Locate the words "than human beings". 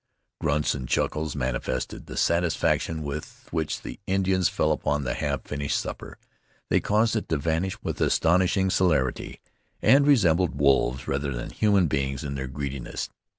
11.31-12.23